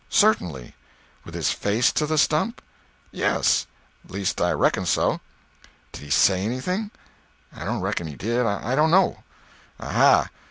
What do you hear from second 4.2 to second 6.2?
I reckon so." "Did he